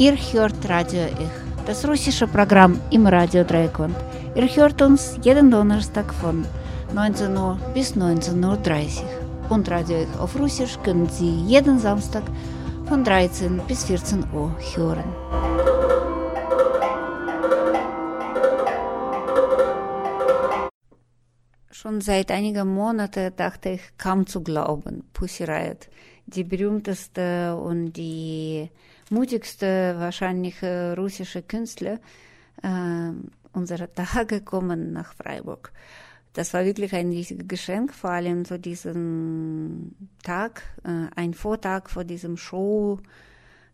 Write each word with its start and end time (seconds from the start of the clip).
Ihr 0.00 0.16
hört 0.32 0.68
Radio 0.68 1.06
Ich, 1.06 1.66
das 1.66 1.84
russische 1.84 2.28
Programm 2.28 2.80
im 2.90 3.04
Radio 3.08 3.42
Dreieckland. 3.42 3.96
Ihr 4.36 4.46
hört 4.54 4.80
uns 4.80 5.18
jeden 5.22 5.50
Donnerstag 5.50 6.14
von 6.14 6.46
19 6.94 7.36
Uhr 7.36 7.58
bis 7.74 7.96
19.30 7.96 9.02
Uhr. 9.02 9.50
Und 9.50 9.68
Radio 9.68 10.02
Ich 10.02 10.20
auf 10.20 10.38
Russisch 10.38 10.78
können 10.84 11.08
Sie 11.08 11.40
jeden 11.46 11.80
Samstag 11.80 12.22
von 12.86 13.02
13 13.02 13.60
bis 13.66 13.86
14 13.86 14.24
Uhr 14.32 14.56
hören. 14.76 15.02
Schon 21.72 22.00
seit 22.00 22.30
einigen 22.30 22.72
Monaten 22.72 23.32
dachte 23.34 23.70
ich 23.70 23.80
kaum 23.98 24.28
zu 24.28 24.44
glauben, 24.44 25.02
Pussy 25.12 25.42
Riot, 25.42 25.88
die 26.28 26.44
berühmteste 26.44 27.56
und 27.56 27.92
die 27.92 28.70
mutigste 29.10 29.96
wahrscheinlich 29.98 30.62
äh, 30.62 30.92
russische 30.92 31.42
Künstler 31.42 31.98
äh, 32.62 33.10
unserer 33.52 33.92
Tage 33.92 34.40
kommen 34.44 34.92
nach 34.92 35.14
Freiburg. 35.14 35.72
Das 36.34 36.52
war 36.54 36.64
wirklich 36.64 36.94
ein 36.94 37.08
riesiges 37.10 37.48
Geschenk, 37.48 37.94
vor 37.94 38.10
allem 38.10 38.44
zu 38.44 38.58
diesem 38.58 39.94
Tag, 40.22 40.62
äh, 40.84 41.06
ein 41.16 41.34
Vortag 41.34 41.88
vor 41.88 42.04
diesem 42.04 42.36
Show, 42.36 43.00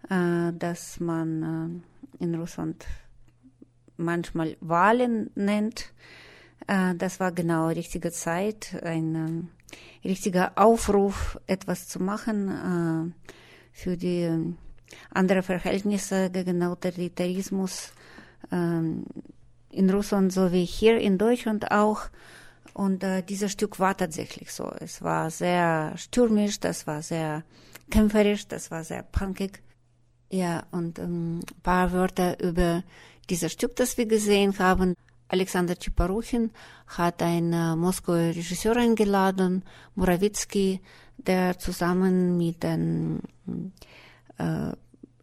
äh, 0.08 0.52
das 0.56 1.00
man 1.00 1.82
äh, 2.20 2.24
in 2.24 2.34
Russland 2.36 2.86
manchmal 3.96 4.56
Wahlen 4.60 5.30
nennt. 5.34 5.92
Äh, 6.66 6.94
das 6.94 7.20
war 7.20 7.32
genau 7.32 7.68
richtige 7.68 8.12
Zeit, 8.12 8.80
ein 8.82 9.14
äh, 9.14 9.63
richtiger 10.04 10.52
Aufruf, 10.56 11.38
etwas 11.46 11.88
zu 11.88 12.00
machen 12.02 12.48
äh, 13.12 13.28
für 13.72 13.96
die 13.96 14.22
äh, 14.22 14.54
andere 15.10 15.42
Verhältnisse 15.42 16.30
gegen 16.30 16.62
Autoritarismus 16.62 17.92
ähm, 18.52 19.04
in 19.70 19.90
Russland 19.90 20.32
sowie 20.32 20.64
hier 20.64 20.98
in 20.98 21.18
Deutschland 21.18 21.70
auch. 21.70 22.02
Und 22.72 23.04
äh, 23.04 23.22
dieses 23.22 23.52
Stück 23.52 23.78
war 23.78 23.96
tatsächlich 23.96 24.52
so. 24.52 24.70
Es 24.80 25.02
war 25.02 25.30
sehr 25.30 25.94
stürmisch, 25.96 26.60
das 26.60 26.86
war 26.86 27.02
sehr 27.02 27.44
kämpferisch, 27.90 28.48
das 28.48 28.70
war 28.70 28.82
sehr 28.84 29.02
punkig. 29.02 29.62
Ja, 30.30 30.64
und 30.72 30.98
ähm, 30.98 31.38
ein 31.38 31.62
paar 31.62 31.92
Wörter 31.92 32.42
über 32.42 32.82
dieses 33.30 33.52
Stück, 33.52 33.76
das 33.76 33.96
wir 33.96 34.06
gesehen 34.06 34.58
haben. 34.58 34.94
Alexander 35.28 35.76
Tschiparuchin 35.78 36.50
hat 36.86 37.22
einen 37.22 37.78
Moskauer 37.78 38.34
Regisseur 38.34 38.76
eingeladen, 38.76 39.64
Murawitzki, 39.94 40.80
der 41.16 41.58
zusammen 41.58 42.36
mit 42.36 42.62
den 42.62 43.20
äh, 44.38 44.72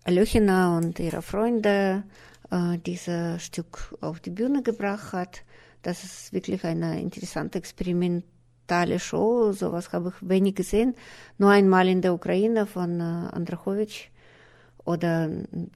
Alöchina 0.04 0.78
und 0.78 1.00
ihre 1.00 1.22
Freunde 1.22 2.04
äh, 2.50 2.78
dieses 2.80 3.44
Stück 3.44 3.96
auf 4.02 4.20
die 4.20 4.32
Bühne 4.32 4.64
gebracht 4.64 5.14
hat. 5.14 5.44
Das 5.82 6.04
ist 6.04 6.34
wirklich 6.34 6.64
eine 6.64 7.02
interessante 7.02 7.58
experimentale 7.58 9.00
Show. 9.00 9.52
Sowas 9.52 9.92
habe 9.94 10.10
ich 10.10 10.30
wenig 10.30 10.56
gesehen. 10.56 10.96
Nur 11.38 11.52
einmal 11.52 11.88
in 11.88 12.02
der 12.02 12.14
Ukraine 12.14 12.66
von 12.66 13.00
äh, 13.00 13.04
Andrachowitsch. 13.04 14.10
Oder 14.84 15.30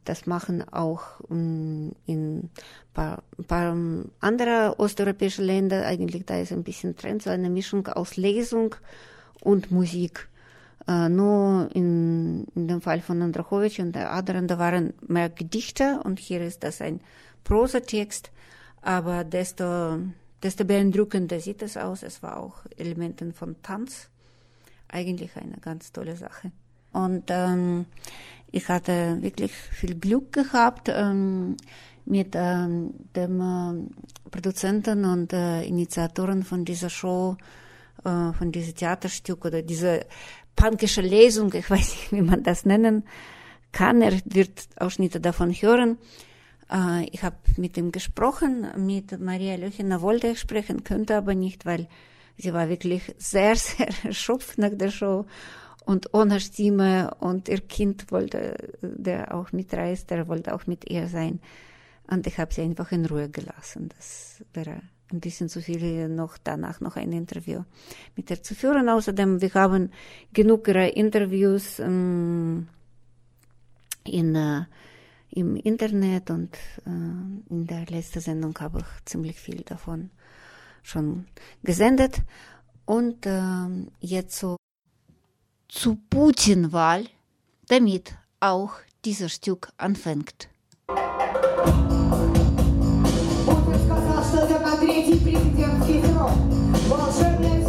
das 0.03 0.25
machen 0.25 0.67
auch 0.71 1.19
um, 1.29 1.93
in 2.05 2.49
paar, 2.93 3.23
paar 3.47 3.75
andere 4.19 4.75
osteuropäische 4.79 5.43
Länder. 5.43 5.85
Eigentlich 5.85 6.25
da 6.25 6.39
ist 6.39 6.51
ein 6.51 6.63
bisschen 6.63 6.95
Trend, 6.95 7.21
so 7.21 7.29
eine 7.29 7.49
Mischung 7.49 7.87
aus 7.87 8.17
Lesung 8.17 8.75
und 9.41 9.71
Musik. 9.71 10.27
Äh, 10.87 11.09
nur 11.09 11.69
in, 11.73 12.45
in 12.55 12.67
dem 12.67 12.81
Fall 12.81 13.01
von 13.01 13.21
Andrachowitsch 13.21 13.79
und 13.79 13.95
der 13.95 14.11
anderen, 14.11 14.47
da 14.47 14.59
waren 14.59 14.93
mehr 15.07 15.29
Gedichte 15.29 15.99
und 16.03 16.19
hier 16.19 16.41
ist 16.41 16.63
das 16.63 16.81
ein 16.81 16.99
Prosatext, 17.43 18.31
aber 18.81 19.23
desto, 19.23 19.99
desto 20.43 20.63
beeindruckender 20.65 21.39
sieht 21.39 21.61
es 21.63 21.77
aus. 21.77 22.03
Es 22.03 22.21
war 22.21 22.37
auch 22.37 22.57
Elementen 22.77 23.33
von 23.33 23.55
Tanz. 23.63 24.09
Eigentlich 24.87 25.35
eine 25.37 25.57
ganz 25.57 25.91
tolle 25.91 26.15
Sache. 26.15 26.51
Und 26.91 27.25
ähm, 27.29 27.87
ich 28.51 28.69
hatte 28.69 29.17
wirklich 29.21 29.51
viel 29.51 29.95
Glück 29.95 30.31
gehabt 30.31 30.89
ähm, 30.89 31.57
mit 32.05 32.33
ähm, 32.35 32.93
dem 33.15 33.41
äh, 33.41 34.29
Produzenten 34.29 35.05
und 35.05 35.33
äh, 35.33 35.63
Initiatoren 35.63 36.43
von 36.43 36.65
dieser 36.65 36.89
Show, 36.89 37.37
äh, 38.03 38.31
von 38.33 38.51
diesem 38.51 38.75
Theaterstück 38.75 39.45
oder 39.45 39.61
dieser 39.61 40.01
punkische 40.55 41.01
Lesung, 41.01 41.53
ich 41.53 41.69
weiß 41.69 41.79
nicht, 41.79 42.11
wie 42.11 42.21
man 42.21 42.43
das 42.43 42.65
nennen 42.65 43.03
kann. 43.71 44.01
Er 44.01 44.13
wird 44.25 44.67
Ausschnitte 44.77 45.19
davon 45.19 45.51
hören. 45.51 45.97
Äh, 46.71 47.05
ich 47.11 47.23
habe 47.23 47.37
mit 47.57 47.77
ihm 47.77 47.91
gesprochen, 47.91 48.67
mit 48.77 49.19
Maria 49.19 49.55
Löchener 49.55 50.01
wollte 50.01 50.27
ich 50.27 50.39
sprechen, 50.39 50.83
könnte 50.83 51.17
aber 51.17 51.35
nicht, 51.35 51.65
weil 51.65 51.87
sie 52.37 52.53
war 52.53 52.69
wirklich 52.69 53.13
sehr, 53.17 53.55
sehr 53.55 53.89
erschöpft 54.03 54.57
nach 54.57 54.71
der 54.73 54.91
Show 54.91 55.25
und 55.85 56.13
ohne 56.13 56.39
Stimme 56.39 57.11
und 57.19 57.47
ihr 57.47 57.61
Kind 57.61 58.11
wollte, 58.11 58.57
der 58.81 59.33
auch 59.35 59.51
mitreist, 59.51 60.09
der 60.09 60.27
wollte 60.27 60.53
auch 60.53 60.65
mit 60.67 60.89
ihr 60.89 61.07
sein. 61.07 61.39
Und 62.07 62.27
ich 62.27 62.37
habe 62.37 62.53
sie 62.53 62.61
einfach 62.61 62.91
in 62.91 63.05
Ruhe 63.05 63.29
gelassen. 63.29 63.89
Das 63.95 64.43
wäre 64.53 64.81
ein 65.11 65.19
bisschen 65.19 65.49
zu 65.49 65.61
viel 65.61 66.09
noch 66.09 66.37
danach 66.43 66.81
noch 66.81 66.95
ein 66.95 67.11
Interview 67.11 67.63
mit 68.15 68.29
ihr 68.29 68.41
zu 68.41 68.55
führen. 68.55 68.89
Außerdem, 68.89 69.41
wir 69.41 69.53
haben 69.53 69.91
genug 70.33 70.67
Interviews 70.67 71.79
ähm, 71.79 72.67
in, 74.03 74.35
äh, 74.35 74.65
im 75.31 75.55
Internet 75.55 76.31
und 76.31 76.55
äh, 76.85 76.89
in 77.49 77.67
der 77.67 77.85
letzten 77.85 78.21
Sendung 78.21 78.57
habe 78.59 78.79
ich 78.79 79.05
ziemlich 79.05 79.39
viel 79.39 79.61
davon 79.61 80.09
schon 80.81 81.25
gesendet. 81.63 82.21
Und 82.85 83.25
äh, 83.25 83.67
jetzt 83.99 84.37
so 84.37 84.57
zu 85.74 85.96
Putin-Wahl, 86.10 87.06
damit 87.68 88.14
auch 88.40 88.72
dieses 89.04 89.32
Stück 89.32 89.72
anfängt. 89.76 90.48
третий 94.80 95.16
президентский 95.16 96.02
срок. 96.02 96.32
Волшебная 96.88 97.63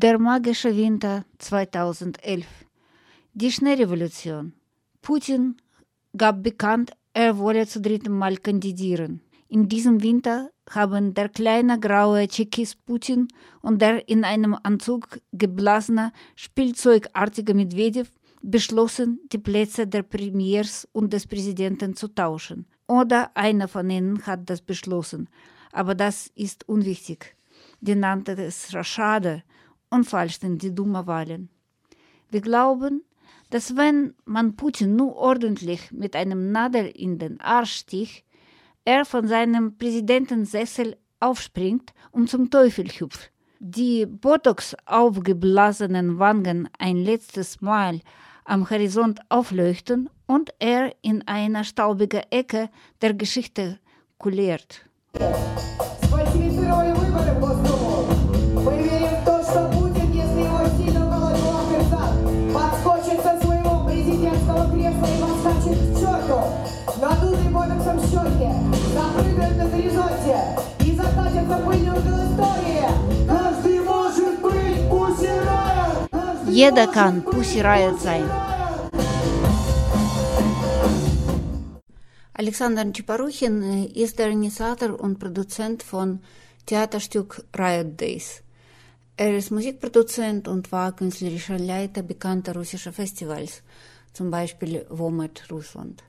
Der 0.00 0.16
magische 0.16 0.76
Winter 0.76 1.24
2011. 1.38 2.46
Die 3.32 3.50
Schneerevolution. 3.50 4.52
Putin 5.02 5.56
gab 6.16 6.44
bekannt, 6.44 6.92
er 7.14 7.36
wolle 7.36 7.66
zum 7.66 7.82
dritten 7.82 8.12
Mal 8.16 8.36
kandidieren. 8.36 9.22
In 9.48 9.68
diesem 9.68 10.00
Winter 10.00 10.50
haben 10.70 11.14
der 11.14 11.28
kleine 11.28 11.80
graue 11.80 12.28
Tschechist 12.28 12.86
Putin 12.86 13.26
und 13.60 13.82
der 13.82 14.08
in 14.08 14.22
einem 14.22 14.56
Anzug 14.62 15.18
geblasene, 15.32 16.12
spielzeugartige 16.36 17.54
Medvedev 17.54 18.08
beschlossen, 18.40 19.18
die 19.32 19.38
Plätze 19.38 19.88
der 19.88 20.04
Premiers 20.04 20.86
und 20.92 21.12
des 21.12 21.26
Präsidenten 21.26 21.96
zu 21.96 22.06
tauschen. 22.06 22.66
Oder 22.86 23.32
einer 23.34 23.66
von 23.66 23.90
ihnen 23.90 24.24
hat 24.28 24.48
das 24.48 24.60
beschlossen. 24.60 25.28
Aber 25.72 25.96
das 25.96 26.30
ist 26.36 26.68
unwichtig. 26.68 27.34
Die 27.80 27.96
nannte 27.96 28.40
es 28.40 28.72
Schade 28.82 29.42
und 29.90 30.04
falsch 30.04 30.40
sind 30.40 30.62
die 30.62 30.74
dumme 30.74 31.06
Wahlen. 31.06 31.48
Wir 32.30 32.40
glauben, 32.40 33.02
dass 33.50 33.76
wenn 33.76 34.14
man 34.24 34.56
Putin 34.56 34.96
nur 34.96 35.16
ordentlich 35.16 35.90
mit 35.92 36.14
einem 36.14 36.52
Nadel 36.52 36.86
in 36.86 37.18
den 37.18 37.40
Arsch 37.40 37.72
sticht, 37.72 38.24
er 38.84 39.04
von 39.04 39.26
seinem 39.26 39.76
Präsidentensessel 39.76 40.96
aufspringt 41.20 41.92
und 42.10 42.30
zum 42.30 42.50
Teufel 42.50 42.86
hüpft. 42.86 43.30
Die 43.60 44.06
Botox 44.06 44.76
aufgeblasenen 44.86 46.18
Wangen 46.18 46.68
ein 46.78 46.96
letztes 46.98 47.60
Mal 47.60 48.00
am 48.44 48.70
Horizont 48.70 49.20
aufleuchten 49.28 50.08
und 50.26 50.54
er 50.58 50.94
in 51.02 51.26
einer 51.26 51.64
staubigen 51.64 52.22
Ecke 52.30 52.70
der 53.02 53.14
Geschichte 53.14 53.78
kuliert. 54.18 54.84
Pussy 77.22 77.60
Riot 77.60 78.00
sein. 78.00 78.28
Alexander 82.32 82.92
Tschiparuchin 82.92 83.86
ist 83.94 84.18
der 84.18 84.30
Initiator 84.30 84.98
und 84.98 85.20
Produzent 85.20 85.84
von 85.84 86.18
Theaterstück 86.66 87.44
Riot 87.56 88.00
Days. 88.00 88.42
Er 89.16 89.36
Musikproduzent 89.52 90.48
und 90.48 90.72
war 90.72 90.96
künstlerischer 90.96 91.60
Leiter 91.60 92.02
bekannter 92.02 92.56
russischer 92.56 92.92
Festivals, 92.92 93.62
zum 94.12 94.32
Beispiel 94.32 94.84
Womet 94.88 95.44
Russland. 95.52 96.02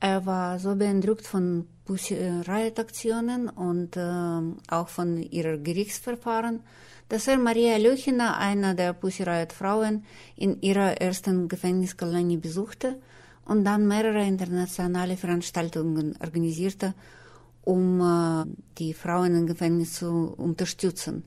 Er 0.00 0.26
war 0.26 0.58
so 0.58 0.74
beeindruckt 0.76 1.26
von 1.26 1.66
Pussy 1.86 2.14
Riot-Aktionen 2.14 3.48
und 3.48 3.96
äh, 3.96 4.40
auch 4.68 4.88
von 4.88 5.22
ihrer 5.22 5.56
Gerichtsverfahren, 5.56 6.60
dass 7.08 7.28
er 7.28 7.38
Maria 7.38 7.76
Löchina, 7.78 8.36
einer 8.36 8.74
der 8.74 8.92
Pussy 8.92 9.22
Riot-Frauen, 9.22 10.04
in 10.36 10.60
ihrer 10.60 11.00
ersten 11.00 11.48
Gefängniskolonie 11.48 12.36
besuchte 12.36 12.98
und 13.46 13.64
dann 13.64 13.86
mehrere 13.86 14.26
internationale 14.26 15.16
Veranstaltungen 15.16 16.16
organisierte, 16.20 16.94
um 17.62 18.00
äh, 18.00 18.44
die 18.78 18.92
Frauen 18.92 19.34
im 19.34 19.46
Gefängnis 19.46 19.94
zu 19.94 20.34
unterstützen. 20.36 21.24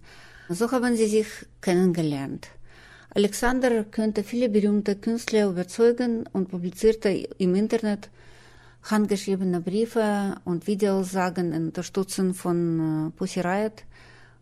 So 0.49 0.69
haben 0.71 0.95
sie 0.95 1.07
sich 1.07 1.27
kennengelernt. 1.61 2.49
Alexander 3.11 3.83
könnte 3.85 4.23
viele 4.23 4.49
berühmte 4.49 4.95
Künstler 4.95 5.49
überzeugen 5.49 6.27
und 6.33 6.49
publizierte 6.49 7.09
im 7.09 7.55
Internet 7.55 8.09
handgeschriebene 8.91 9.61
Briefe 9.61 10.35
und 10.45 10.67
Videosagen 10.67 11.53
in 11.53 11.65
Unterstützung 11.67 12.33
von 12.33 13.07
äh, 13.07 13.17
Pussy 13.17 13.41
Riot, 13.41 13.85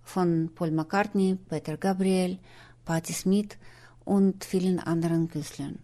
von 0.04 0.52
Paul 0.56 0.72
McCartney, 0.72 1.38
Peter 1.50 1.78
Gabriel, 1.78 2.40
Patti 2.86 3.14
Smith 3.14 3.58
und 4.06 4.46
vielen 4.46 4.80
anderen 4.80 5.28
Künstlern. 5.28 5.80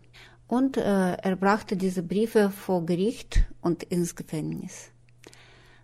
Und 0.48 0.78
äh, 0.78 1.14
er 1.14 1.36
brachte 1.36 1.76
diese 1.76 2.04
Briefe 2.04 2.50
vor 2.50 2.86
Gericht 2.86 3.44
und 3.62 3.84
ins 3.84 4.16
Gefängnis. 4.16 4.92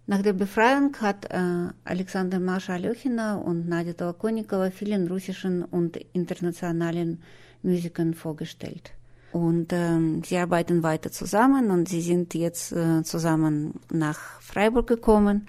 Nach 0.07 0.21
der 0.21 0.33
Befreiung 0.33 0.95
hat 1.01 1.25
äh, 1.31 1.67
Alexander 1.83 2.39
Mascha 2.39 2.73
Aljochina 2.73 3.35
und 3.35 3.67
Nadia 3.67 3.93
Tolokonikova 3.93 4.71
vielen 4.71 5.07
russischen 5.07 5.63
und 5.63 5.97
internationalen 6.13 7.21
Musikern 7.61 8.13
vorgestellt. 8.13 8.93
Und 9.32 9.72
ähm, 9.72 10.22
sie 10.24 10.38
arbeiten 10.38 10.82
weiter 10.82 11.10
zusammen 11.10 11.70
und 11.70 11.88
sie 11.88 12.02
sind 12.02 12.34
jetzt 12.34 12.72
äh, 12.72 13.02
zusammen 13.02 13.80
nach 13.90 14.40
Freiburg 14.40 14.86
gekommen. 14.86 15.48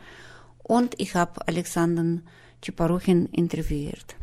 Und 0.63 0.95
ich 0.99 1.13
habe 1.13 1.47
Alexander 1.47 2.21
Чепорухин 2.61 3.27
интервьюирует. 3.31 4.15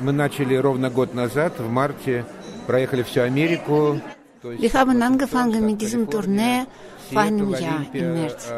Мы 0.00 0.12
начали 0.12 0.54
ровно 0.54 0.88
год 0.88 1.14
назад, 1.14 1.58
в 1.58 1.68
марте, 1.68 2.24
проехали 2.68 3.02
всю 3.02 3.22
Америку. 3.22 4.00
Wir 4.42 4.72
haben 4.72 5.02
angefangen 5.02 5.66
mit 5.66 5.80
diesem 5.82 6.08
Tournee 6.08 6.64
vor 7.11 7.21
einem 7.21 7.51
Jahr 7.51 7.85
im 7.93 8.13
März. 8.13 8.51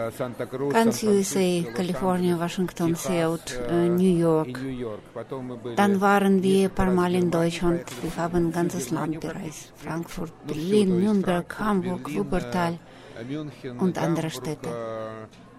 Ganz 0.71 1.03
USA, 1.03 1.63
Kalifornien, 1.73 2.39
Washington, 2.39 2.95
Seattle, 2.95 3.89
New 3.89 4.17
York. 4.17 4.59
Dann 5.75 6.01
waren 6.01 6.41
wir 6.43 6.69
ein 6.69 6.75
paar 6.75 6.91
Mal 6.91 7.15
in 7.15 7.29
Deutschland. 7.31 7.83
Wir 8.01 8.15
haben 8.15 8.47
ein 8.47 8.51
ganzes 8.51 8.91
Land 8.91 9.19
bereist. 9.19 9.73
Frankfurt, 9.75 10.33
Berlin, 10.45 10.99
Nürnberg, 10.99 11.59
Hamburg, 11.59 12.13
Wuppertal 12.13 12.79
und 13.79 13.97
andere 13.97 14.29
Städte. 14.29 14.69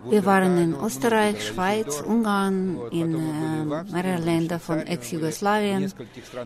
Wir 0.04 0.24
waren 0.24 0.56
in 0.58 0.74
Österreich, 0.80 1.44
Schweiz, 1.44 2.00
Ungarn, 2.00 2.78
in 2.92 3.14
äh, 3.14 3.82
mehreren 3.92 4.24
Ländern 4.24 4.60
von 4.60 4.78
Ex-Jugoslawien, 4.78 5.92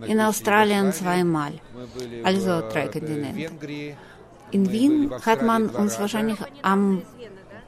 in 0.07 0.21
Australien 0.21 0.91
zweimal, 0.93 1.53
also 2.25 2.63
drei 2.71 2.89
Kontinente. 2.89 3.53
In 4.53 4.71
Wien 4.71 5.11
hat 5.25 5.43
man 5.43 5.69
uns 5.71 5.99
wahrscheinlich 5.99 6.39
am 6.63 7.03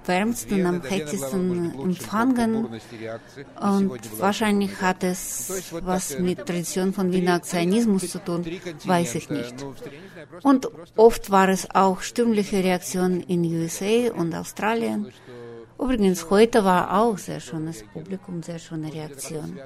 wärmsten, 0.07 0.67
am 0.67 0.83
heißesten 0.83 1.81
empfangen 1.81 2.67
und 2.67 4.21
wahrscheinlich 4.21 4.81
hat 4.81 5.03
es 5.03 5.73
was 5.73 6.19
mit 6.19 6.47
Tradition 6.47 6.93
von 6.93 7.13
Wiener 7.13 7.35
Aktionismus 7.35 8.11
zu 8.11 8.19
tun, 8.19 8.45
weiß 8.85 9.15
ich 9.15 9.31
nicht. 9.31 9.55
Und 10.43 10.69
oft 10.97 11.31
war 11.31 11.49
es 11.49 11.71
auch 11.75 12.03
stürmliche 12.03 12.63
Reaktionen 12.63 13.21
in 13.23 13.45
USA 13.45 14.13
und 14.15 14.35
Australien. 14.35 15.13
Übrigens, 15.79 16.31
heute 16.31 16.65
war 16.65 17.01
auch 17.01 17.19
sehr 17.19 17.41
schönes 17.41 17.85
Publikum, 17.93 18.43
sehr 18.43 18.59
schöne 18.59 18.93
Reaktion. 18.93 19.59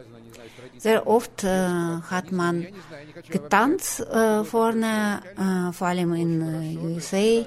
Sehr 0.78 1.06
oft 1.06 1.44
äh, 1.44 1.48
hat 1.48 2.32
man 2.32 2.66
getanzt 3.28 4.00
äh, 4.00 4.44
vorne, 4.44 5.20
äh, 5.36 5.72
vor 5.72 5.88
allem 5.88 6.14
in 6.14 6.40
äh, 6.40 6.78
USA. 6.78 7.46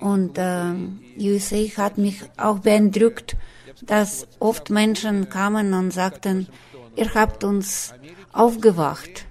Und 0.00 0.38
äh, 0.38 0.74
USA 1.18 1.82
hat 1.82 1.98
mich 1.98 2.20
auch 2.36 2.58
beeindruckt, 2.58 3.36
dass 3.82 4.26
oft 4.38 4.70
Menschen 4.70 5.28
kamen 5.28 5.72
und 5.74 5.92
sagten, 5.92 6.48
ihr 6.96 7.14
habt 7.14 7.44
uns 7.44 7.94
aufgewacht. 8.32 9.26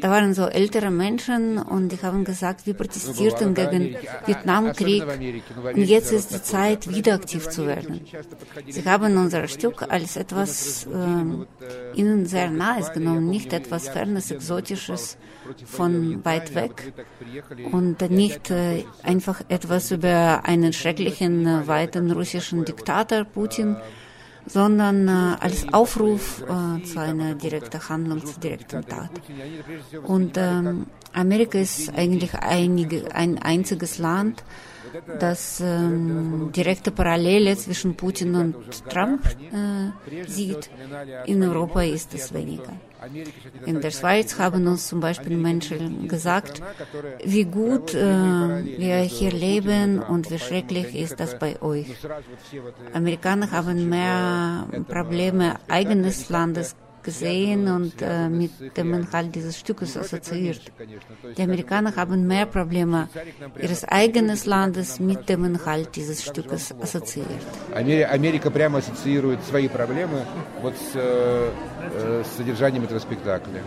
Da 0.00 0.10
waren 0.10 0.34
so 0.34 0.46
ältere 0.46 0.90
Menschen 0.90 1.58
und 1.58 1.90
die 1.92 2.00
haben 2.02 2.24
gesagt, 2.24 2.66
wir 2.66 2.74
protestierten 2.74 3.54
gegen 3.54 3.96
Vietnamkrieg 4.26 5.04
und 5.74 5.84
jetzt 5.84 6.12
ist 6.12 6.32
die 6.32 6.42
Zeit, 6.42 6.88
wieder 6.88 7.14
aktiv 7.14 7.48
zu 7.48 7.66
werden. 7.66 8.00
Sie 8.68 8.84
haben 8.84 9.16
unser 9.16 9.46
Stück 9.48 9.82
als 9.82 10.16
etwas 10.16 10.86
äh, 10.86 11.98
ihnen 11.98 12.26
sehr 12.26 12.50
nahes 12.50 12.92
genommen, 12.92 13.28
nicht 13.28 13.52
etwas 13.52 13.88
Fernes, 13.88 14.30
Exotisches 14.30 15.18
von 15.64 16.24
weit 16.24 16.54
weg 16.54 16.92
und 17.70 18.00
nicht 18.10 18.50
äh, 18.50 18.84
einfach 19.02 19.42
etwas 19.48 19.90
über 19.90 20.42
einen 20.44 20.72
schrecklichen, 20.72 21.46
äh, 21.46 21.66
weiten 21.66 22.10
russischen 22.10 22.64
Diktator 22.64 23.24
Putin, 23.24 23.76
sondern 24.46 25.08
äh, 25.08 25.36
als 25.40 25.72
Aufruf 25.72 26.42
äh, 26.42 26.82
zu 26.84 27.00
einer 27.00 27.34
direkten 27.34 27.88
Handlung, 27.88 28.24
zu 28.24 28.38
direkten 28.40 28.84
Tat. 28.86 29.10
Und 30.04 30.36
ähm, 30.36 30.86
Amerika 31.12 31.58
ist 31.58 31.92
eigentlich 31.94 32.34
einige, 32.34 33.14
ein 33.14 33.38
einziges 33.38 33.98
Land, 33.98 34.42
das 35.18 35.60
ähm, 35.60 36.50
direkte 36.54 36.90
Parallele 36.90 37.56
zwischen 37.56 37.96
Putin 37.96 38.34
und 38.34 38.54
Trump 38.90 39.26
äh, 39.26 40.26
sieht. 40.26 40.70
In 41.26 41.42
Europa 41.42 41.82
ist 41.82 42.14
es 42.14 42.32
weniger. 42.34 42.72
In 43.66 43.80
der 43.80 43.90
Schweiz 43.90 44.38
haben 44.38 44.66
uns 44.66 44.88
zum 44.88 45.00
Beispiel 45.00 45.36
Menschen 45.36 46.08
gesagt, 46.08 46.62
wie 47.24 47.44
gut 47.44 47.94
äh, 47.94 47.98
wir 48.78 48.96
hier 48.98 49.32
leben 49.32 50.00
und 50.00 50.30
wie 50.30 50.38
schrecklich 50.38 50.94
ist 50.94 51.18
das 51.20 51.38
bei 51.38 51.60
euch. 51.62 51.86
Amerikaner 52.92 53.50
haben 53.50 53.88
mehr 53.88 54.66
Probleme 54.88 55.56
eigenes 55.68 56.28
Landes 56.28 56.76
gesehen 57.07 57.61
und 57.77 57.95
äh, 58.01 58.27
mit 58.41 58.51
dem 58.77 58.93
Inhalt 58.93 59.33
dieses 59.33 59.55
Stückes 59.57 59.95
assoziiert. 59.95 60.61
Die 61.37 61.43
Amerikaner 61.49 61.95
haben 61.95 62.27
mehr 62.27 62.45
Probleme 62.45 62.99
ihres 63.65 63.81
eigenen 63.85 64.37
Landes 64.45 64.99
mit 64.99 65.21
dem 65.29 65.45
Inhalt 65.45 65.89
dieses 65.95 66.19
Stückes 66.29 66.63
assoziiert. 66.85 67.43
Америка 68.17 68.51
прямо 68.51 68.79
ассоциирует 68.79 69.39
свои 69.49 69.67
проблемы 69.69 70.19
вот 70.61 70.75
с, 70.75 70.95
э, 70.95 72.23
с 72.25 72.37
содержанием 72.37 72.83
этого 72.83 72.99
спектакля. 72.99 73.61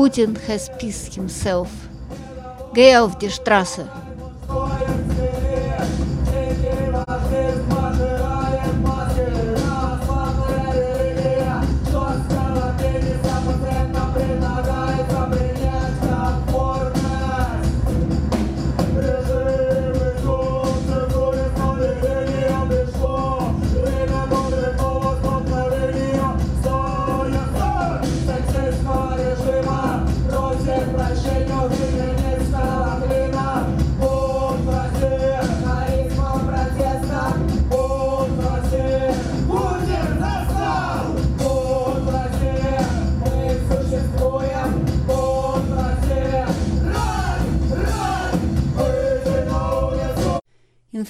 Putin 0.00 0.34
has 0.48 0.70
peace 0.78 1.14
himself. 1.14 1.68
Geh 2.72 2.96
auf 2.96 3.18
die 3.18 3.28
Straße. 3.28 3.86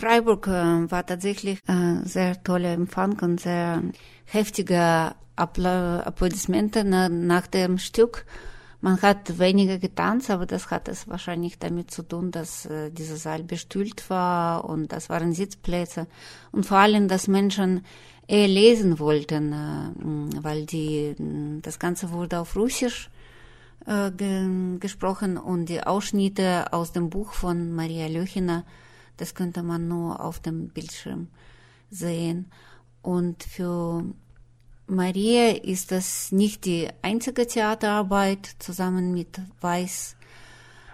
Freiburg 0.00 0.46
äh, 0.46 0.90
war 0.90 1.04
tatsächlich 1.04 1.58
äh, 1.68 2.02
sehr 2.04 2.42
toller 2.42 2.72
Empfang 2.72 3.18
und 3.20 3.38
sehr 3.38 3.82
heftige 4.24 5.14
Appla 5.36 6.00
Applaudismente 6.00 6.84
na, 6.84 7.10
nach 7.10 7.46
dem 7.46 7.76
Stück. 7.76 8.24
Man 8.80 9.02
hat 9.02 9.38
weniger 9.38 9.76
getanzt, 9.76 10.30
aber 10.30 10.46
das 10.46 10.70
hat 10.70 10.88
es 10.88 11.06
wahrscheinlich 11.06 11.58
damit 11.58 11.90
zu 11.90 12.02
tun, 12.02 12.30
dass 12.30 12.64
äh, 12.64 12.90
dieser 12.90 13.16
Saal 13.16 13.42
bestühlt 13.42 14.08
war 14.08 14.64
und 14.64 14.90
das 14.90 15.10
waren 15.10 15.34
Sitzplätze 15.34 16.06
und 16.50 16.64
vor 16.64 16.78
allem, 16.78 17.06
dass 17.06 17.28
Menschen 17.28 17.84
eher 18.26 18.48
lesen 18.48 18.98
wollten, 18.98 19.52
äh, 19.52 20.42
weil 20.42 20.64
die, 20.64 21.14
das 21.60 21.78
Ganze 21.78 22.10
wurde 22.10 22.40
auf 22.40 22.56
Russisch 22.56 23.10
äh, 23.84 24.10
ge 24.12 24.78
gesprochen 24.78 25.36
und 25.36 25.68
die 25.68 25.82
Ausschnitte 25.82 26.72
aus 26.72 26.92
dem 26.92 27.10
Buch 27.10 27.34
von 27.34 27.74
Maria 27.74 28.06
Löchiner, 28.06 28.64
das 29.20 29.34
könnte 29.34 29.62
man 29.62 29.88
nur 29.88 30.20
auf 30.20 30.40
dem 30.40 30.68
Bildschirm 30.68 31.28
sehen. 31.90 32.50
Und 33.02 33.42
für 33.42 34.04
Maria 34.86 35.50
ist 35.50 35.92
das 35.92 36.32
nicht 36.32 36.64
die 36.64 36.88
einzige 37.02 37.46
Theaterarbeit. 37.46 38.50
Zusammen 38.58 39.12
mit 39.12 39.40
Weiß 39.60 40.16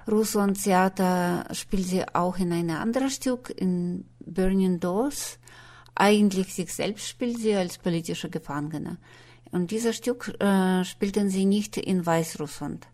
Russland 0.08 0.62
Theater 0.62 1.46
spielt 1.52 1.86
sie 1.86 2.04
auch 2.14 2.38
in 2.38 2.52
einem 2.52 2.76
anderen 2.76 3.10
Stück, 3.10 3.52
in 3.56 4.04
Burning 4.20 4.78
Doors. 4.78 5.38
Eigentlich 5.94 6.54
sich 6.54 6.72
selbst 6.72 7.08
spielt 7.08 7.38
sie 7.38 7.54
als 7.54 7.78
politische 7.78 8.28
Gefangene. 8.28 8.98
Und 9.50 9.70
dieses 9.70 9.96
Stück 9.96 10.40
äh, 10.40 10.84
spielten 10.84 11.30
sie 11.30 11.44
nicht 11.44 11.76
in 11.76 12.04
Weißrussland. 12.04 12.86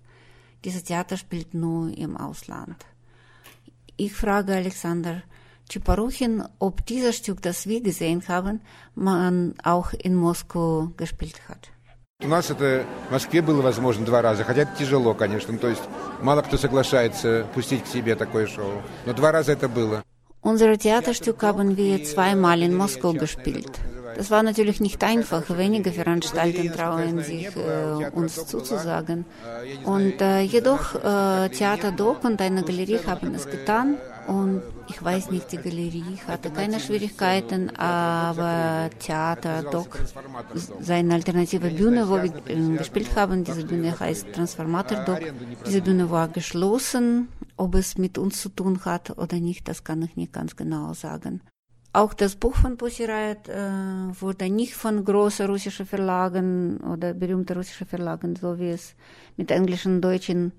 Dieses 0.65 0.85
Theater 0.85 1.17
spielt 1.17 1.55
nur 1.55 1.97
im 1.97 2.17
Ausland. 2.17 2.77
Ich 3.98 4.14
frage 4.14 4.54
Alexander, 4.54 5.24
Чепорухин, 5.70 6.44
ob 6.60 6.86
dieses 6.86 7.18
Stück, 7.18 7.42
das 7.42 7.68
wir 7.68 7.82
gesehen 7.82 8.22
haben, 8.28 8.62
man 8.96 9.56
auch 9.64 9.94
in 9.94 10.16
Moskau 10.16 10.92
gespielt 10.98 11.42
hat. 11.50 11.70
У 12.24 12.28
нас 12.28 12.50
это 12.50 12.84
в 13.10 13.12
Москве 13.12 13.44
было 13.44 13.62
возможно 13.62 14.04
два 14.04 14.24
раза, 14.24 14.44
хотя 14.44 14.62
это 14.62 14.72
тяжело, 14.76 15.14
конечно. 15.14 15.56
То 15.60 15.70
есть 15.70 15.84
мало 16.20 16.42
кто 16.42 16.58
соглашается 16.58 17.46
пустить 17.54 17.84
к 17.84 17.88
себе 17.88 18.16
такое 18.16 18.48
шоу. 18.48 18.82
Но 19.06 19.14
два 19.14 19.32
раза 19.32 19.52
это 19.52 19.70
было. 19.70 20.04
Unser 20.42 20.78
Theaterstück 20.78 21.44
haben 21.44 21.76
wir 21.78 22.04
zweimal 22.04 22.62
in 22.62 22.76
Moskau 22.76 23.14
gespielt. 23.14 23.80
Das 24.16 24.31
war 24.31 24.42
natürlich 24.42 24.81
nicht 24.81 25.02
einfach. 25.02 25.42
Wenige 25.57 25.92
Veranstalter 25.92 26.73
trauen 26.73 27.23
sich, 27.23 27.49
äh, 27.57 28.11
uns 28.12 28.47
zuzusagen. 28.47 29.25
Und 29.85 30.21
äh, 30.21 30.40
jedoch 30.40 30.95
äh, 30.97 31.49
Theater 31.50 31.92
Doc 31.92 32.25
und 32.25 32.40
eine 32.40 32.62
Galerie 32.62 33.00
haben 33.07 33.35
es 33.35 33.47
getan. 33.47 33.97
Und 34.26 34.62
ich 34.88 35.02
weiß 35.02 35.31
nicht, 35.31 35.50
die 35.50 35.57
Galerie 35.57 36.04
hatte 36.28 36.50
keine 36.50 36.78
Schwierigkeiten, 36.78 37.71
aber 37.76 38.88
Theater 39.00 39.64
Doc, 39.64 39.99
seine 40.81 41.14
alternative 41.14 41.71
Bühne, 41.71 42.09
wo 42.09 42.23
wir 42.23 42.33
äh, 42.47 42.76
gespielt 42.76 43.11
haben, 43.16 43.42
diese 43.42 43.64
Bühne 43.64 43.99
heißt 43.99 44.33
Transformator 44.33 44.99
Doc. 45.04 45.21
Diese 45.66 45.81
Bühne 45.81 46.11
war 46.11 46.28
geschlossen. 46.28 47.28
Ob 47.57 47.75
es 47.75 47.99
mit 47.99 48.16
uns 48.16 48.40
zu 48.40 48.49
tun 48.49 48.85
hat 48.85 49.16
oder 49.19 49.37
nicht, 49.38 49.69
das 49.69 49.85
kann 49.85 50.02
ich 50.02 50.16
nicht 50.16 50.33
ganz 50.33 50.57
genau 50.57 50.95
sagen. 50.95 51.42
Auch 51.95 52.15
das 52.15 52.37
Buch 52.37 52.55
von 52.55 52.79
Pussy 52.79 53.05
Riot 53.05 53.49
äh, 53.49 54.21
wurde 54.21 54.49
nicht 54.49 54.75
von 54.75 55.05
großen 55.05 55.47
russischen 55.47 55.85
Verlagen 55.85 56.79
oder 56.79 57.13
berühmten 57.13 57.55
russischen 57.55 57.87
Verlagen, 57.87 58.35
so 58.35 58.59
wie 58.59 58.71
es 58.71 58.95
mit 59.37 59.51
englischen 59.51 59.97
und 59.97 60.03
deutschen 60.03 60.53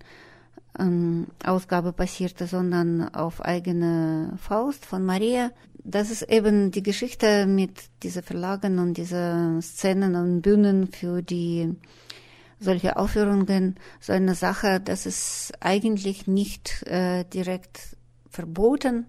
ähm, 0.77 1.25
Ausgabe 1.43 1.91
passierte, 1.91 2.45
sondern 2.45 3.13
auf 3.15 3.41
eigene 3.41 4.37
Faust 4.37 4.85
von 4.85 5.03
Maria. 5.05 5.51
Das 5.83 6.11
ist 6.11 6.21
eben 6.23 6.69
die 6.69 6.83
Geschichte 6.83 7.47
mit 7.47 7.89
diesen 8.03 8.21
Verlagen 8.21 8.77
und 8.77 8.95
diesen 8.95 9.59
Szenen 9.63 10.15
und 10.15 10.41
Bühnen 10.41 10.87
für 10.87 11.23
die 11.23 11.75
solche 12.59 12.95
Aufführungen 12.95 13.75
so 13.99 14.13
eine 14.13 14.35
Sache, 14.35 14.79
das 14.79 15.05
ist 15.07 15.51
eigentlich 15.59 16.27
nicht 16.27 16.83
äh, 16.83 17.25
direkt 17.25 17.97
verboten, 18.29 19.07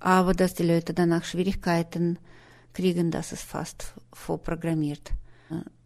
aber 0.00 0.34
dass 0.34 0.54
die 0.54 0.64
Leute 0.64 0.94
danach 0.94 1.24
Schwierigkeiten 1.24 2.18
kriegen, 2.72 3.10
das 3.10 3.32
ist 3.32 3.44
fast 3.44 3.94
vorprogrammiert. 4.12 5.12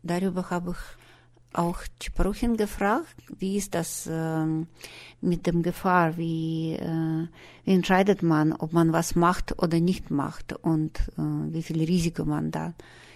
Darüber 0.02 0.50
habe 0.50 0.72
ich 0.72 1.04
auch 1.54 1.78
Chiparuchin 2.00 2.56
gefragt, 2.56 3.14
wie 3.38 3.56
ist 3.56 3.74
das 3.74 4.06
äh, 4.06 4.44
mit 5.20 5.46
dem 5.46 5.62
Gefahr, 5.62 6.16
wie, 6.16 6.74
äh, 6.74 7.28
wie 7.64 7.72
entscheidet 7.72 8.22
man, 8.22 8.52
ob 8.52 8.72
man 8.72 8.92
was 8.92 9.14
macht 9.14 9.62
oder 9.62 9.78
nicht 9.78 10.10
macht 10.10 10.52
und 10.52 10.98
äh, 11.16 11.52
wie 11.52 11.62
viel 11.62 11.82
Risiko 11.82 12.24
man 12.24 12.50
da 12.50 12.74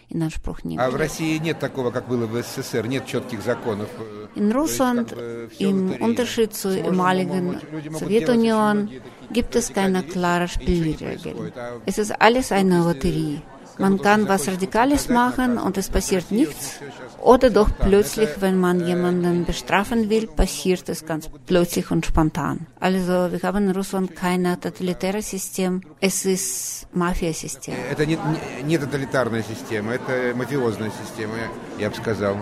in 0.09 0.23
Anspruch 0.23 0.65
nimmt. 0.65 0.81
А 0.81 0.91
в 0.91 0.97
России 0.97 1.39
нет 1.39 1.59
такого, 1.59 1.91
как 1.91 2.09
было 2.09 2.27
в 2.27 2.43
СССР, 2.43 2.87
нет 2.87 3.07
четких 3.07 3.43
законов. 3.43 3.89
In 4.35 4.53
Russland, 4.53 5.15
im 5.59 5.93
Unterschied 6.01 6.55
zur 6.55 6.73
ehemaligen 6.77 7.61
Sowjetunion, 7.93 8.91
gibt 9.31 9.57
es 9.57 9.73
keine 9.73 10.03
klare 10.03 10.49
Spielregeln. 10.49 11.53
Es 11.87 11.99
ist 11.99 12.13
alles 12.21 12.53
eine 12.53 12.85
Lotterie. 12.85 13.43
Man 13.80 14.00
kann 14.02 14.28
was 14.28 14.48
Radikales 14.48 15.10
machen 15.10 15.58
und 15.58 15.78
es 15.78 15.90
passiert 15.90 16.32
nichts. 16.32 16.80
Oder 17.20 17.50
doch 17.50 17.70
plötzlich, 17.80 18.30
wenn 18.40 18.60
man 18.60 18.86
jemanden 18.86 19.46
bestrafen 19.46 20.10
will, 20.10 20.28
passiert 20.28 20.90
es 20.90 21.06
ganz 21.06 21.30
plötzlich 21.46 21.90
und 21.90 22.06
spontan. 22.06 22.68
Also 22.80 23.32
wir 23.32 23.42
haben 23.42 23.70
in 23.70 23.76
Russland 23.76 24.16
kein 24.16 24.44
totalitäres 24.62 25.30
System. 25.32 25.82
Es 26.00 26.26
ist 26.26 26.88
Mafiasystem. 26.94 27.76
Это 27.90 28.06
не, 28.06 28.18
не 28.66 28.78
тоталитарная 28.78 29.44
система, 29.44 29.94
это 29.94 30.36
мафиозная 30.36 30.92
система, 30.92 31.34
я 31.80 31.90
бы 31.90 31.96
сказал. 31.96 32.38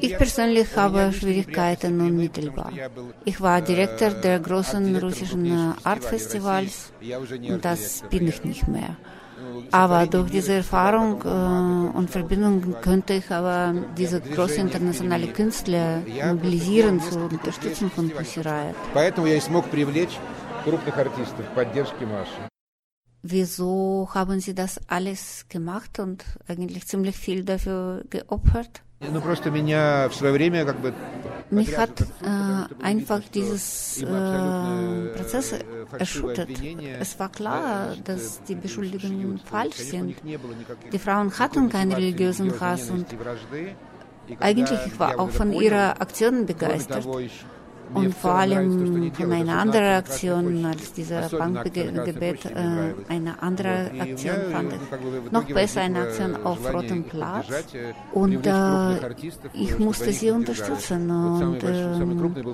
Ich 0.00 0.16
persönlich 0.18 0.76
habe 0.76 1.12
Schwierigkeiten 1.12 2.00
unmittelbar. 2.00 2.70
Ich 3.24 3.40
war 3.40 3.62
Direktor 3.62 4.10
der 4.10 4.38
großen 4.38 4.94
russischen 4.96 5.74
Artfestivals 5.82 6.92
und 7.48 7.64
das 7.64 8.02
bin 8.10 8.28
ich 8.28 8.44
nicht 8.44 8.68
mehr. 8.68 8.96
Aber 9.70 10.06
durch 10.06 10.30
diese 10.30 10.54
Erfahrung 10.54 11.22
äh, 11.22 11.96
und 11.96 12.10
Verbindung 12.10 12.76
könnte 12.80 13.14
ich 13.14 13.30
aber 13.30 13.74
diese 13.96 14.20
großen 14.20 14.60
internationale 14.66 15.28
Künstler 15.28 16.02
mobilisieren 16.32 17.00
zur 17.00 17.24
Unterstützung 17.24 17.90
von 17.90 18.10
Pussy 18.10 18.40
Riot. 18.40 18.76
Поэтому 18.94 19.26
я 19.26 19.36
и 19.36 19.40
смог 19.40 19.64
привлечь 19.70 20.18
крупных 20.64 20.96
артистов 20.96 21.44
к 21.50 21.54
поддержке 21.54 22.06
Маши. 22.06 22.48
Wieso 23.24 24.08
haben 24.14 24.40
Sie 24.40 24.52
das 24.54 24.80
alles 24.88 25.46
gemacht 25.48 26.00
und 26.00 26.24
eigentlich 26.48 26.86
ziemlich 26.86 27.16
viel 27.16 27.44
dafür 27.44 28.02
geopfert? 28.10 28.82
Ну, 29.00 29.20
просто 29.20 29.50
меня 29.50 30.08
в 30.08 30.14
свое 30.14 30.32
время 30.32 30.64
как 30.64 30.80
бы 30.80 30.92
mich 31.49 31.77
hat 31.77 32.01
äh, 32.01 32.83
einfach 32.83 33.21
dieses 33.33 34.01
äh, 34.01 34.05
Prozess 35.15 35.55
erschüttert. 35.97 36.49
Es 36.99 37.17
war 37.19 37.29
klar, 37.29 37.95
dass 38.03 38.41
die 38.43 38.55
Beschuldigungen 38.55 39.39
falsch 39.39 39.77
sind. 39.77 40.15
Die 40.91 40.99
Frauen 40.99 41.31
hatten 41.37 41.69
keinen 41.69 41.93
religiösen 41.93 42.59
Hass 42.59 42.89
und 42.89 43.05
eigentlich 44.39 44.79
ich 44.85 44.99
war 44.99 45.19
auch 45.19 45.29
von 45.29 45.53
ihrer 45.53 46.01
Aktion 46.01 46.45
begeistert. 46.45 47.07
Und 47.93 48.13
vor 48.13 48.35
allem 48.35 49.11
von 49.13 49.31
einer 49.31 49.57
anderen 49.57 49.95
Aktion 49.95 50.65
als 50.65 50.93
dieser 50.93 51.21
Punkgebet, 51.29 52.45
äh, 52.45 52.93
eine 53.09 53.41
andere 53.41 53.91
Aktion 53.99 54.35
fand 54.51 54.73
ich 54.73 55.31
noch 55.31 55.45
besser, 55.45 55.81
eine 55.81 56.01
Aktion 56.01 56.35
auf 56.43 56.73
Rotem 56.73 57.03
Platz. 57.05 57.47
Und 58.13 58.45
äh, 58.45 59.13
ich 59.53 59.79
musste 59.79 60.11
sie 60.11 60.31
unterstützen 60.31 61.09
und, 61.09 61.63
äh, 61.63 61.85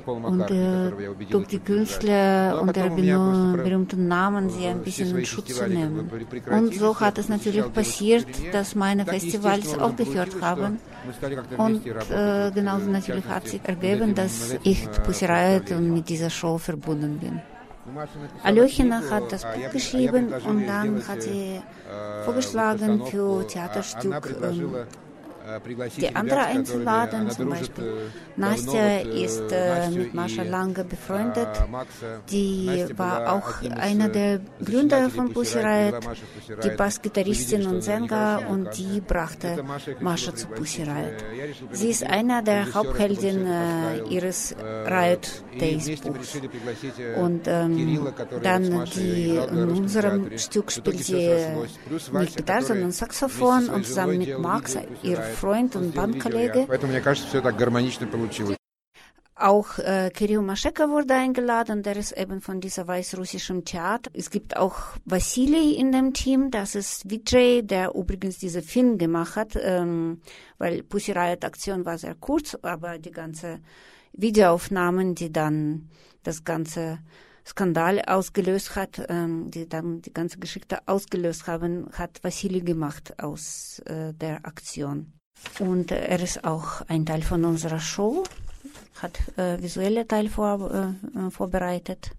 und 0.06 0.52
äh, 0.52 0.92
durch 1.30 1.48
die 1.48 1.60
Künstler 1.60 2.60
und 2.62 2.76
der 2.76 2.90
berühmten 2.90 4.08
Namen 4.08 4.50
sie 4.50 4.68
ein 4.68 4.82
bisschen 4.82 5.18
in 5.18 5.26
Schutz 5.26 5.56
zu 5.56 5.68
nehmen. 5.68 6.10
Und 6.50 6.76
so 6.76 7.00
hat 7.00 7.18
es 7.18 7.30
natürlich 7.30 7.72
passiert, 7.74 8.28
dass 8.52 8.76
meine 8.76 9.06
Festivals 9.06 9.78
auch 9.78 9.96
gehört 9.96 10.42
haben. 10.42 10.80
Und 11.58 11.86
äh, 11.86 12.52
genauso 12.54 12.90
natürlich 12.90 13.26
hat 13.26 13.48
sich 13.48 13.62
ergeben, 13.64 14.16
dass 14.16 14.56
ich 14.64 14.90
Pussy 15.04 15.28
und 15.72 15.94
mit 15.94 16.10
dieser 16.10 16.30
Show 16.30 16.58
verbunden 16.58 17.20
bin. 17.20 17.42
Aljochina 18.44 19.02
hat 19.10 19.32
das 19.32 19.44
Buch 19.44 19.72
geschrieben 19.72 20.34
und 20.48 20.66
dann 20.68 21.06
hat 21.08 21.22
sie 21.22 21.62
vorgeschlagen 22.24 23.06
für 23.08 23.46
Theaterstück 23.48 24.36
ähm, 24.42 24.76
die 25.98 26.16
andere 26.16 26.42
einzuladen. 26.42 27.30
Zum 27.30 27.50
Beispiel 27.50 28.12
Nastja 28.36 29.00
ist 29.00 29.52
äh, 29.52 29.90
mit 29.90 30.14
Mascha 30.14 30.44
lange 30.44 30.84
befreundet. 30.84 31.50
Die 32.30 32.86
war 32.96 33.34
auch 33.34 33.62
einer 33.76 34.10
der 34.10 34.40
Gründer 34.64 35.10
von 35.10 35.34
Pussy 35.34 35.60
Riot, 35.60 35.96
die 36.64 36.70
Bassgitarristin 36.70 37.66
und 37.68 37.82
Sänger 37.82 38.44
und 38.50 38.78
die 38.78 39.02
brachte 39.02 39.64
Mascha 40.00 40.34
zu 40.36 40.48
Pussy 40.48 40.84
Riot. 40.84 41.24
Sie 41.72 41.90
ist 41.90 42.04
einer 42.04 42.42
der 42.42 42.74
Haupthelden 42.74 43.46
äh, 43.46 44.04
ihres 44.10 44.56
Riot 44.86 45.44
Days 45.60 46.02
Buchs. 46.02 46.38
Und 47.18 47.48
ähm, 47.48 48.08
dann 48.42 48.86
die, 48.96 49.36
in 49.36 49.70
unserem 49.70 50.38
Stück 50.38 50.72
spielt 50.72 51.04
sie 51.04 51.32
nicht 52.14 52.38
Gitarre, 52.38 52.64
sondern 52.64 52.92
Saxophon 52.92 53.70
und 53.70 53.86
zusammen 53.86 54.18
mit 54.18 54.40
Max, 54.40 54.78
ihr 55.02 55.20
Freund 55.34 55.76
und 55.76 55.94
Bandkollege. 55.94 56.68
Auch 59.36 59.80
äh, 59.80 60.12
Kirill 60.14 60.42
Mascheka 60.42 60.90
wurde 60.90 61.16
eingeladen, 61.16 61.82
der 61.82 61.98
ist 61.98 62.12
eben 62.12 62.40
von 62.40 62.62
dieser 62.62 62.88
weißrussischen 62.88 63.66
Theater. 63.66 64.12
Es 64.14 64.30
gibt 64.30 64.56
auch 64.56 64.76
Vassili 65.06 65.74
in 65.74 65.92
dem 65.92 66.14
Team, 66.14 66.52
das 66.52 66.76
ist 66.76 67.10
Vijay, 67.10 67.64
der 67.64 67.96
übrigens 67.96 68.38
diese 68.38 68.62
Film 68.62 68.98
gemacht 69.00 69.36
hat, 69.36 69.58
ähm, 69.60 70.22
weil 70.60 70.84
Pussy 70.84 71.14
Riot 71.14 71.44
Aktion 71.44 71.84
war 71.84 71.98
sehr 71.98 72.16
kurz, 72.16 72.56
aber 72.62 73.00
die 73.00 73.12
ganze 73.12 73.60
Videoaufnahmen, 74.14 75.16
die 75.16 75.32
dann 75.32 75.90
das 76.22 76.44
ganze 76.44 77.00
Skandal 77.46 78.02
ausgelöst 78.06 78.76
hat, 78.76 79.04
ähm, 79.10 79.50
die 79.52 79.68
dann 79.68 80.02
die 80.02 80.14
ganze 80.14 80.38
Geschichte 80.38 80.88
ausgelöst 80.88 81.48
haben, 81.48 81.90
hat 81.94 82.24
Vassili 82.24 82.62
gemacht 82.62 83.20
aus 83.20 83.80
äh, 83.86 84.14
der 84.14 84.46
Aktion. 84.46 85.12
Und 85.61 85.91
äh, 85.91 86.07
er 86.07 86.21
ist 86.21 86.45
auch 86.45 86.83
ein 86.89 87.05
Teil 87.05 87.23
von 87.23 87.45
unserer 87.45 87.81
Show, 87.81 88.25
hat 89.03 89.19
äh, 89.39 89.61
visuelle 89.61 90.07
Teil 90.07 90.29
vor, 90.29 90.71
äh, 90.71 91.31
vorbereitet. 91.31 92.11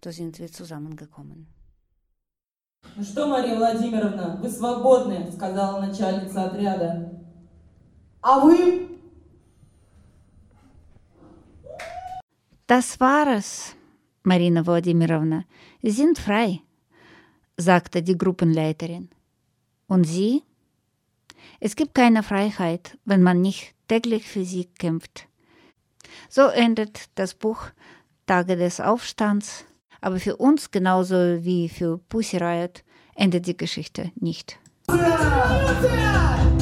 Da 0.00 0.12
sind 0.12 0.38
wir 0.38 0.50
zusammengekommen. 0.52 1.46
Ну 2.96 3.04
что, 3.04 3.26
Мария 3.26 3.56
Владимировна, 3.56 4.38
вы 4.40 4.48
свободны, 4.48 5.30
сказала 5.32 5.80
начальница 5.80 6.44
отряда. 6.44 7.12
А 8.22 8.40
вы? 8.40 8.88
Das 12.66 13.00
war 13.00 13.26
es, 13.28 13.74
Marina 14.24 14.62
Wladimirovna. 14.66 15.44
Sie 15.82 15.90
sind 15.90 16.18
frei, 16.18 16.60
sagte 17.56 18.02
die 18.02 18.18
Gruppenleiterin. 18.18 19.08
Und 19.86 20.04
Sie? 20.04 20.42
Es 21.59 21.75
gibt 21.75 21.95
keine 21.95 22.23
Freiheit, 22.23 22.97
wenn 23.05 23.23
man 23.23 23.41
nicht 23.41 23.73
täglich 23.87 24.27
für 24.27 24.45
sie 24.45 24.65
kämpft. 24.65 25.27
So 26.29 26.47
endet 26.47 27.09
das 27.15 27.33
Buch 27.33 27.67
Tage 28.25 28.55
des 28.55 28.79
Aufstands, 28.79 29.65
aber 30.01 30.19
für 30.19 30.37
uns 30.37 30.71
genauso 30.71 31.15
wie 31.43 31.69
für 31.69 31.97
Pussy 32.09 32.37
Riot 32.37 32.83
endet 33.15 33.47
die 33.47 33.57
Geschichte 33.57 34.11
nicht. 34.15 34.59
Ja, 34.89 34.95
ja. 34.95 36.52